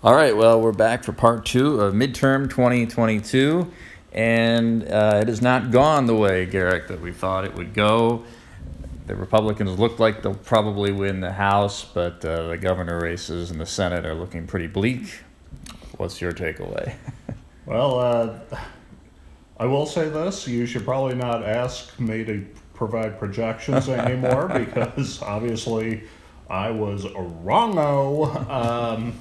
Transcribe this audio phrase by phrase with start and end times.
[0.00, 3.68] All right, well, we're back for part two of midterm 2022,
[4.12, 8.22] and uh, it has not gone the way, Garrick, that we thought it would go.
[9.08, 13.60] The Republicans look like they'll probably win the House, but uh, the governor races and
[13.60, 15.22] the Senate are looking pretty bleak.
[15.96, 16.94] What's your takeaway?
[17.66, 18.38] Well, uh,
[19.58, 25.20] I will say this: you should probably not ask me to provide projections anymore because
[25.20, 26.04] obviously
[26.48, 27.76] I was wrong.
[28.48, 29.20] Um,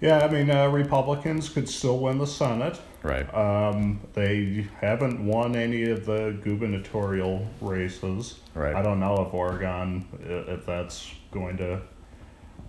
[0.00, 2.78] yeah, I mean, uh, Republicans could still win the Senate.
[3.02, 3.32] Right.
[3.34, 8.40] Um, they haven't won any of the gubernatorial races.
[8.54, 8.74] Right.
[8.74, 11.80] I don't know if Oregon, if that's going to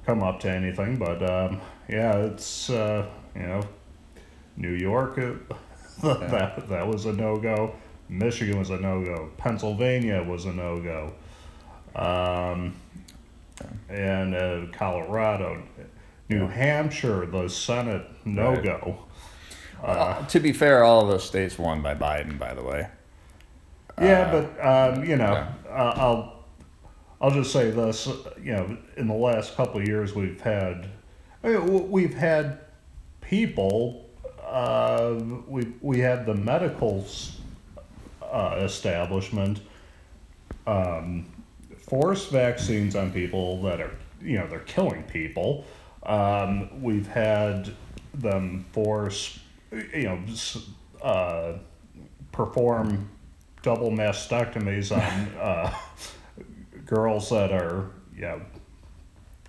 [0.05, 1.59] come up to anything, but um,
[1.90, 3.62] yeah, it's uh, you know,
[4.55, 5.36] New York, it,
[6.02, 7.75] that that was a no go.
[8.09, 9.31] Michigan was a no go.
[9.38, 11.14] Pennsylvania was a no go.
[11.95, 12.75] Um,
[13.89, 15.62] and uh, Colorado,
[16.30, 18.97] New Hampshire, the Senate no go.
[19.83, 22.88] Uh, to be fair, all of those states won by Biden, by the way.
[24.02, 26.45] Yeah, but um, you know, uh, I'll
[27.22, 28.08] I'll just say this.
[28.42, 30.88] You know, in the last couple of years, we've had
[31.44, 32.59] I mean, we've had
[33.22, 34.09] people.
[34.45, 37.06] Uh, we we had the medical
[38.22, 39.62] uh, establishment
[40.66, 41.25] um,
[41.78, 45.66] force vaccines on people that are you know they're killing people.
[46.03, 47.73] Um, we've had
[48.14, 49.40] them force
[49.72, 50.20] you know
[51.02, 51.53] uh,
[52.31, 53.09] perform
[53.64, 55.73] double mastectomies on uh,
[56.86, 58.42] girls that are you know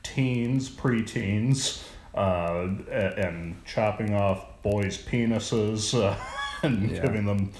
[0.02, 1.82] teens, preteens,
[2.14, 6.16] uh, and chopping off boys' penises uh,
[6.62, 7.02] and Yeah.
[7.02, 7.52] giving them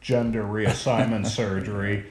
[0.00, 2.06] gender reassignment surgery.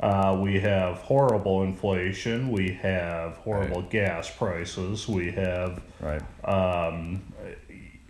[0.00, 2.50] Uh, we have horrible inflation.
[2.50, 5.06] We have horrible gas prices.
[5.06, 6.22] We have Right.
[6.44, 7.22] um,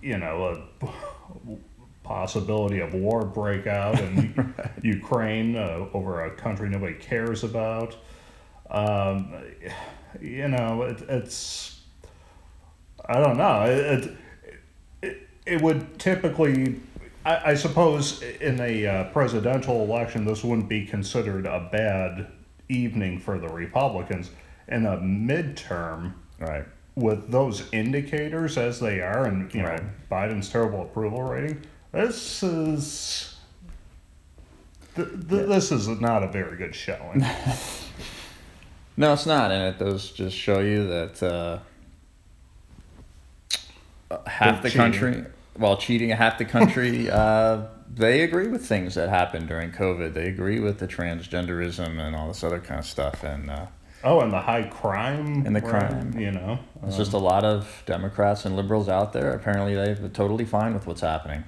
[0.00, 0.86] you know, a
[2.04, 7.96] possibility of war breakout in Ukraine uh, over a country nobody cares about.
[8.70, 9.34] Um,
[10.20, 11.80] you know, it, it's
[13.08, 13.64] I don't know.
[13.64, 14.12] It,
[15.02, 16.80] it, it would typically,
[17.24, 22.28] I, I suppose, in a uh, presidential election, this wouldn't be considered a bad
[22.68, 24.30] evening for the Republicans.
[24.68, 26.64] In a midterm, Right.
[26.94, 29.76] with those indicators as they are, and you know
[30.10, 31.60] Biden's terrible approval rating,
[31.92, 33.36] this is
[34.96, 37.24] th- th- this is not a very good showing.
[38.96, 41.58] No, it's not, and it does just show you that uh,
[44.10, 45.24] uh, half They're the country,
[45.54, 50.14] while cheating, half the country, uh, they agree with things that happened during COVID.
[50.14, 53.66] They agree with the transgenderism and all this other kind of stuff, and uh,
[54.04, 56.18] oh, and the high crime And the crime.
[56.18, 56.58] you know.
[56.86, 59.32] it's just a lot of Democrats and liberals out there.
[59.32, 61.44] Apparently, they're totally fine with what's happening.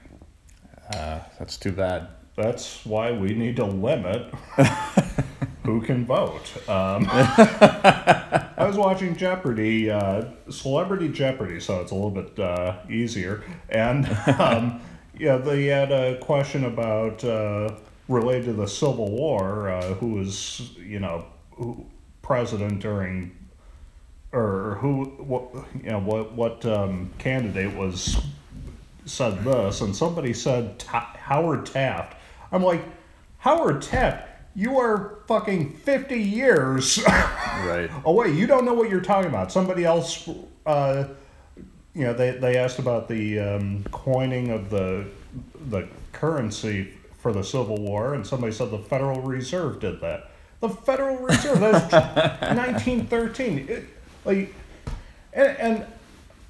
[0.94, 2.08] Uh, that's too bad.
[2.36, 4.32] That's why we need to limit
[5.64, 6.50] who can vote.
[6.68, 7.04] Um,
[8.62, 13.42] I was watching Jeopardy, uh, Celebrity Jeopardy, so it's a little bit uh, easier.
[13.68, 14.06] And
[14.38, 14.80] um,
[15.18, 17.74] yeah, they had a question about uh,
[18.06, 21.84] related to the Civil War, uh, who was you know who,
[22.22, 23.36] president during,
[24.30, 25.52] or who what
[25.82, 28.16] you know what what um, candidate was
[29.06, 32.16] said this, and somebody said Ta- Howard Taft.
[32.52, 32.84] I'm like,
[33.38, 37.90] Howard Taft, you are fucking 50 years Right.
[38.04, 38.32] away.
[38.32, 39.50] You don't know what you're talking about.
[39.52, 40.28] Somebody else,
[40.66, 41.04] uh,
[41.94, 45.06] you know, they, they asked about the um, coining of the
[45.70, 50.30] the currency for the Civil War, and somebody said the Federal Reserve did that.
[50.60, 53.58] The Federal Reserve, that's 1913.
[53.68, 53.84] It,
[54.24, 54.54] like,
[55.32, 55.86] and, and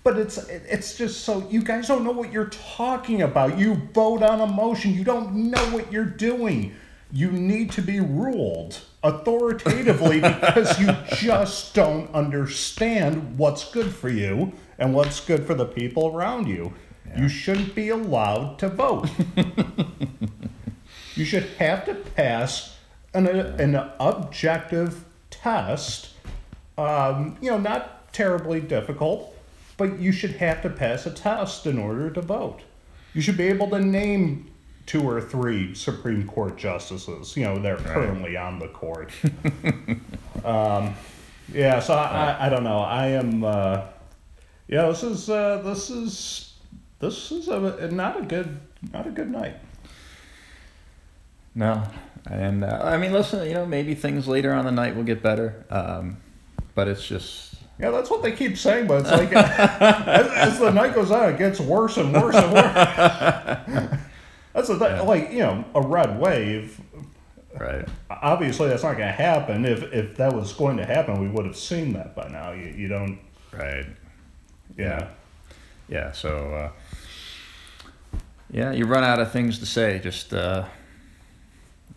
[0.05, 3.59] but it's it's just so you guys don't know what you're talking about.
[3.59, 6.75] You vote on a motion, you don't know what you're doing.
[7.13, 14.53] You need to be ruled authoritatively because you just don't understand what's good for you
[14.79, 16.73] and what's good for the people around you.
[17.17, 19.11] You shouldn't be allowed to vote.
[21.15, 22.79] you should have to pass
[23.13, 26.13] an, an objective test
[26.79, 29.37] um, you know, not terribly difficult,
[29.77, 32.61] but you should have to pass a test in order to vote.
[33.15, 34.51] You should be able to name
[34.87, 39.13] two or three Supreme Court justices, you know, they're currently on the court.
[40.45, 40.95] um,
[41.53, 42.81] yeah, so I, I, I don't know.
[42.81, 43.83] I am, uh,
[44.69, 46.55] yeah, this is, uh, this is,
[46.99, 48.61] this is a, not a good,
[48.93, 49.57] not a good night.
[51.55, 51.83] No,
[52.31, 55.23] and uh, I mean, listen, you know, maybe things later on the night will get
[55.23, 56.17] better, um,
[56.75, 60.71] but it's just Yeah, that's what they keep saying, but it's like as, as the
[60.71, 64.01] night goes on, it gets worse and worse and worse.
[64.53, 65.07] that's the thing.
[65.07, 66.81] Like you know, a red wave.
[67.59, 67.87] Right.
[68.11, 69.65] Obviously, that's not going to happen.
[69.65, 72.53] If if that was going to happen, we would have seen that by now.
[72.53, 73.19] You, you don't.
[73.53, 73.87] Right.
[74.77, 75.09] Yeah.
[75.89, 76.13] Yeah.
[76.13, 76.55] So.
[76.55, 76.71] Uh,
[78.53, 79.99] yeah, you run out of things to say.
[79.99, 80.67] Just uh,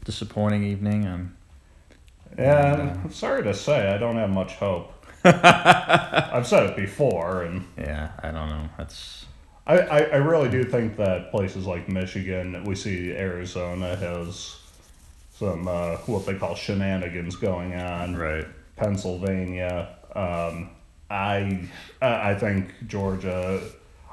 [0.06, 1.36] disappointing evening and.
[2.38, 4.92] Yeah, I'm sorry to say, I don't have much hope.
[5.24, 8.70] I've said it before, and Yeah, I don't know.
[8.78, 9.26] That's
[9.68, 14.58] I, I, I really do think that places like Michigan, we see Arizona has
[15.34, 18.16] some uh, what they call shenanigans going on.
[18.16, 18.46] right.
[18.78, 20.70] Pennsylvania, um,
[21.10, 21.68] I
[22.02, 23.62] I think Georgia.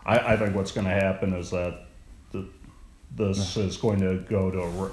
[0.05, 1.85] I, I think what's going to happen is that
[2.33, 2.47] the,
[3.17, 4.91] this is going to go to a r-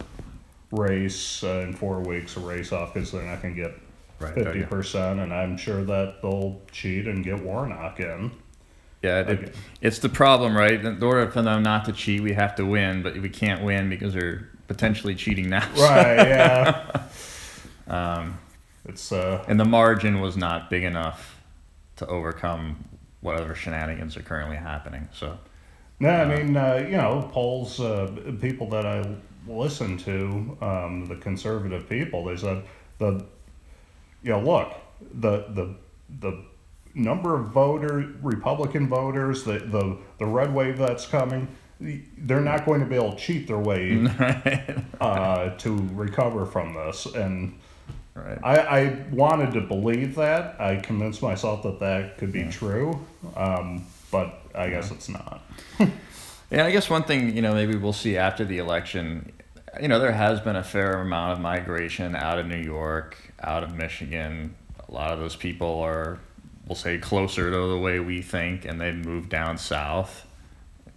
[0.71, 3.73] race uh, in four weeks, a race off because they're not going to get
[4.19, 4.33] Right.
[4.33, 8.31] fifty percent, and I'm sure that they'll cheat and get Warnock in.
[9.01, 9.51] Yeah, it, Okay.
[9.81, 10.73] it's the problem, right?
[10.83, 13.89] In order for them not to cheat, we have to win, but we can't win
[13.89, 15.67] because they're potentially cheating now.
[15.75, 16.27] Right?
[16.27, 17.03] Yeah.
[17.87, 18.37] Um,
[18.85, 19.43] it's uh.
[19.47, 21.39] and the margin was not big enough
[21.95, 22.83] to overcome
[23.21, 25.07] whatever shenanigans are currently happening.
[25.11, 25.39] So,
[25.99, 29.15] No, I mean, uh, you know, polls, uh, people that I
[29.47, 32.63] listen to, um, the conservative people, they said
[32.99, 33.25] the,
[34.21, 34.73] you know, look,
[35.19, 35.75] the the
[36.19, 36.43] the
[36.93, 41.47] number of voter Republican voters, the the the red wave that's coming,
[41.79, 44.07] they're not going to be able to cheat their way
[45.01, 47.57] uh, to recover from this, and.
[48.15, 48.39] right.
[48.43, 50.59] I, I wanted to believe that.
[50.59, 52.99] I convinced myself that that could be true,
[53.37, 55.41] um, but I guess it's not.
[56.51, 59.31] Yeah, I guess one thing, you know, maybe we'll see after the election,
[59.79, 63.63] you know, there has been a fair amount of migration out of New York, out
[63.63, 64.55] of Michigan.
[64.87, 66.17] A lot of those people are,
[66.69, 70.27] we'll say, closer to the way we think, and they've moved down south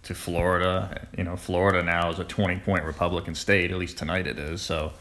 [0.03, 1.07] to Florida.
[1.17, 4.61] You know, Florida now is a 20 point Republican state, at least tonight it is.
[4.61, 4.93] So,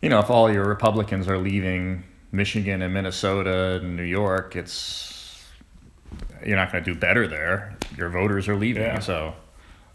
[0.00, 5.44] you know, if all your Republicans are leaving Michigan and Minnesota and New York, it's,
[6.46, 7.76] you're not going to do better there.
[7.96, 8.84] Your voters are leaving.
[8.84, 9.00] Yeah.
[9.00, 9.34] So,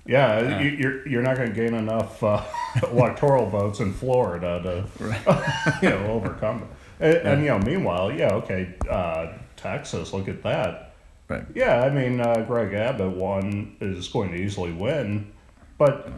[0.06, 2.44] Yeah, You, you're you're not going to gain enough uh,
[2.92, 4.60] electoral votes in Florida
[5.00, 6.68] to you know overcome it.
[7.02, 10.94] And, and you know, meanwhile, yeah, okay, uh, Texas, look at that.
[11.28, 11.44] right.
[11.56, 15.32] Yeah, I mean, uh, Greg Abbott won is going to easily win,
[15.78, 16.10] but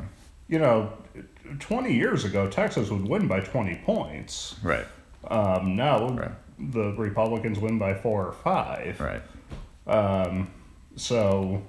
[0.48, 0.92] you know,
[1.60, 4.56] twenty years ago, Texas would win by twenty points.
[4.64, 4.86] Right.
[5.30, 6.32] Um, now Right.
[6.60, 9.00] the Republicans win by four or five.
[9.00, 9.22] Right.
[9.88, 10.50] Um,
[10.96, 11.62] so,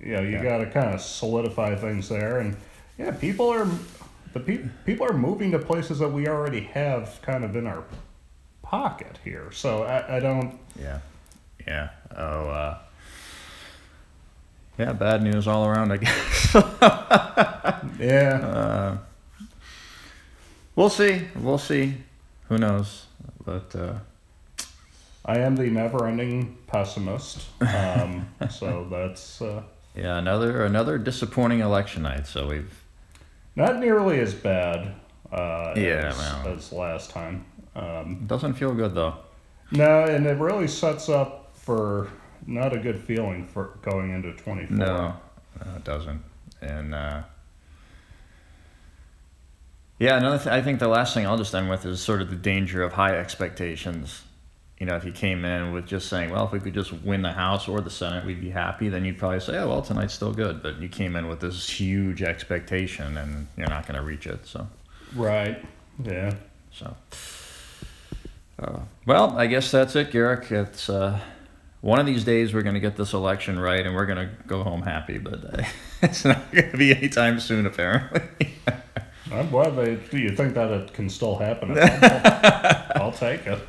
[0.00, 0.42] you know, you Yeah.
[0.42, 2.56] got to kind of solidify things there, and
[2.98, 3.66] yeah, people are
[4.34, 7.84] the pe- people are moving to places that we already have kind of in our
[8.76, 9.52] pocket here.
[9.52, 10.58] So I, I don't.
[10.80, 11.00] Yeah.
[11.66, 11.90] Yeah.
[12.16, 12.78] Oh, uh,
[14.78, 16.54] yeah, bad news all around, I guess.
[18.00, 18.98] Yeah, uh,
[20.74, 21.22] we'll see.
[21.36, 21.94] We'll see.
[22.48, 23.04] Who knows?
[23.44, 23.94] But, uh,
[25.26, 27.44] I am the never-ending pessimist.
[27.60, 29.62] Um, so that's uh,
[29.94, 32.26] yeah, another another disappointing election night.
[32.26, 32.82] So we've
[33.54, 34.94] not nearly as bad.
[35.30, 36.48] Uh, Yeah, as, well.
[36.54, 37.44] as last time.
[37.74, 39.14] Um, doesn't feel good though.
[39.70, 42.08] no, and it really sets up for
[42.46, 44.76] not a good feeling for going into 24.
[44.76, 44.86] No,
[45.64, 46.22] no, it doesn't.
[46.60, 47.22] And uh,
[49.98, 50.38] yeah, another.
[50.38, 52.82] Th- I think the last thing I'll just end with is sort of the danger
[52.82, 54.22] of high expectations.
[54.78, 57.22] You know, if you came in with just saying, "Well, if we could just win
[57.22, 60.14] the House or the Senate, we'd be happy," then you'd probably say, "Oh, well, tonight's
[60.14, 64.02] still good." But you came in with this huge expectation, and you're not going to
[64.04, 64.44] reach it.
[64.46, 64.66] So,
[65.14, 65.64] Right.
[66.02, 66.34] Yeah.
[66.72, 66.96] so.
[68.62, 70.50] Uh, well, I guess that's it, Garrick.
[70.52, 71.18] It's uh,
[71.80, 74.32] one of these days we're going to get this election right, and we're going to
[74.46, 75.18] go home happy.
[75.18, 75.64] But uh,
[76.02, 78.22] it's not going to be anytime soon, apparently.
[79.32, 79.96] I'm glad they.
[79.96, 81.76] Do you think that it can still happen?
[81.76, 83.68] I'll, I'll take it.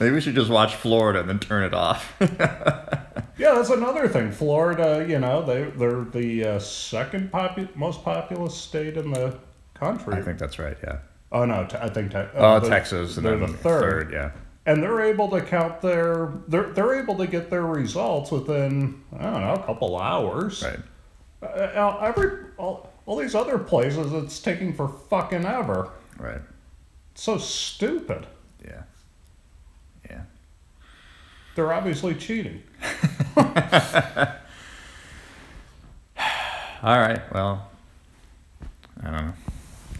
[0.00, 2.14] Maybe we should just watch Florida and then turn it off.
[2.20, 4.30] yeah, that's another thing.
[4.30, 9.36] Florida, you know, they they're the uh, second popu- most populous state in the
[9.74, 10.14] country.
[10.14, 10.76] I think that's right.
[10.84, 10.98] Yeah.
[11.32, 14.12] Oh no, I think te- uh, Oh, the- Texas, and they're the third.
[14.12, 14.30] Yeah.
[14.66, 16.32] and they're able to count their.
[16.48, 20.62] They're they're able to get their results within I don't know a couple hours.
[20.62, 20.78] Right.
[21.42, 25.90] Uh, uh, every all, all these other places, it's taking for fucking ever.
[26.18, 26.40] Right.
[27.12, 28.26] It's so stupid.
[28.64, 28.82] Yeah.
[30.08, 30.22] Yeah.
[31.56, 32.62] They're obviously cheating.
[33.36, 33.44] All
[36.98, 37.20] right.
[37.32, 37.70] Well,
[39.02, 39.32] I don't know.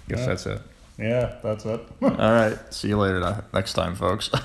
[0.09, 0.27] Guess Yeah.
[0.27, 0.63] that's it.
[1.03, 1.81] Yeah, that's it.
[2.01, 2.57] All right.
[2.73, 4.31] See you later next time, folks.